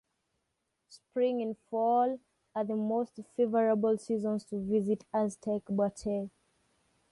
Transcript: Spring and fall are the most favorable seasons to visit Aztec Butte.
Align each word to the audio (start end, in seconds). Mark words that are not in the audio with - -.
Spring 0.89 1.43
and 1.43 1.55
fall 1.69 2.19
are 2.55 2.63
the 2.65 2.75
most 2.75 3.19
favorable 3.35 3.99
seasons 3.99 4.43
to 4.45 4.57
visit 4.57 5.05
Aztec 5.13 5.61
Butte. 5.69 6.31